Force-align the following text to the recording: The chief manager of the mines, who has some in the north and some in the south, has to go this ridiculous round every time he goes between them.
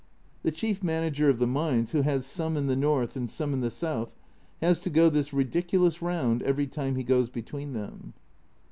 The 0.41 0.49
chief 0.49 0.81
manager 0.81 1.29
of 1.29 1.37
the 1.37 1.45
mines, 1.45 1.91
who 1.91 2.01
has 2.01 2.25
some 2.25 2.57
in 2.57 2.65
the 2.65 2.75
north 2.75 3.15
and 3.15 3.29
some 3.29 3.53
in 3.53 3.61
the 3.61 3.69
south, 3.69 4.15
has 4.59 4.79
to 4.79 4.89
go 4.89 5.11
this 5.11 5.31
ridiculous 5.31 6.01
round 6.01 6.41
every 6.41 6.65
time 6.65 6.95
he 6.95 7.03
goes 7.03 7.29
between 7.29 7.73
them. 7.73 8.15